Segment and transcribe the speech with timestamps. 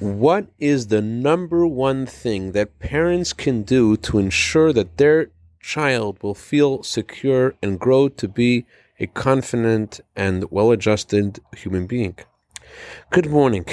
[0.00, 6.22] What is the number one thing that parents can do to ensure that their child
[6.22, 8.64] will feel secure and grow to be
[9.00, 12.14] a confident and well adjusted human being?
[13.10, 13.66] Good morning.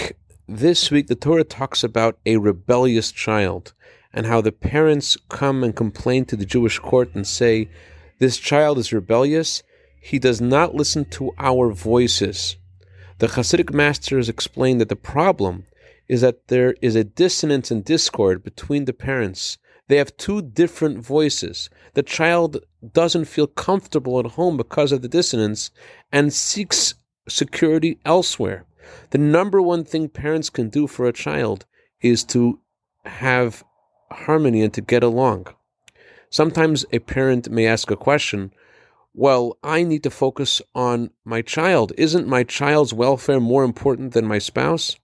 [0.48, 3.74] This week, the Torah talks about a rebellious child
[4.12, 7.70] and how the parents come and complain to the Jewish court and say,
[8.18, 9.62] This child is rebellious.
[10.02, 12.56] He does not listen to our voices.
[13.20, 15.66] The Hasidic masters explain that the problem
[16.08, 19.58] is that there is a dissonance and discord between the parents.
[19.88, 21.70] They have two different voices.
[21.94, 22.58] The child
[22.94, 25.72] doesn't feel comfortable at home because of the dissonance
[26.12, 26.96] and seeks
[27.28, 28.66] security elsewhere.
[29.12, 31.66] The number one thing parents can do for a child
[32.02, 32.60] is to
[33.06, 33.64] have
[34.12, 35.48] harmony and to get along.
[36.30, 38.52] Sometimes a parent may ask a question,
[39.14, 41.94] well, I need to focus on my child.
[41.98, 44.98] Isn't my child's welfare more important than my spouse?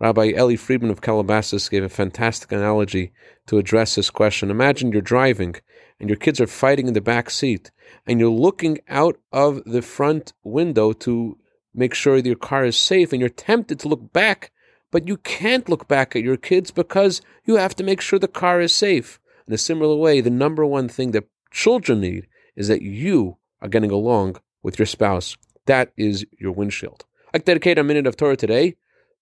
[0.00, 3.12] Rabbi Eli Friedman of Calabasas gave a fantastic analogy
[3.46, 4.50] to address this question.
[4.50, 5.56] Imagine you're driving
[6.00, 7.70] and your kids are fighting in the back seat,
[8.06, 11.36] and you're looking out of the front window to
[11.74, 14.50] make sure your car is safe, and you're tempted to look back,
[14.90, 18.26] but you can't look back at your kids because you have to make sure the
[18.26, 19.20] car is safe.
[19.46, 22.26] In a similar way, the number one thing that children need
[22.56, 25.36] is that you are getting along with your spouse.
[25.66, 27.04] That is your windshield.
[27.34, 28.76] I'd dedicate a minute of Torah today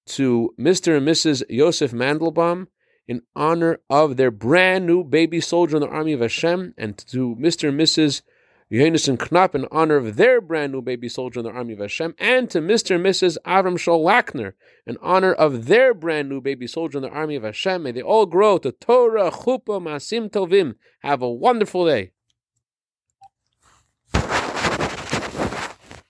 [0.08, 0.96] to Mr.
[0.96, 1.42] and Mrs.
[1.48, 2.66] Yosef Mandelbaum
[3.06, 7.34] in honor of their brand new baby soldier in the army of Hashem, and to
[7.36, 7.68] Mr.
[7.68, 8.22] and Mrs.
[8.70, 12.14] Yonason Knapp in honor of their brand new baby soldier in the army of Hashem,
[12.18, 12.96] and to Mr.
[12.96, 13.38] and Mrs.
[13.46, 14.52] Avram Shol Lackner
[14.86, 17.82] in honor of their brand new baby soldier in the army of Hashem.
[17.82, 20.74] May they all grow to Torah, Chuppah, Masim Tovim.
[21.00, 22.12] Have a wonderful day.